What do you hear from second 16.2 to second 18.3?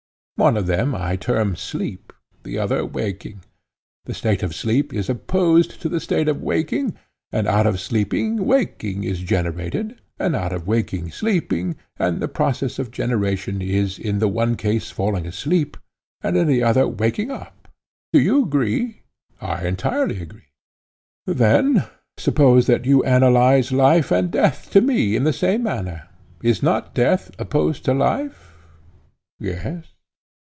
and in the other waking up. Do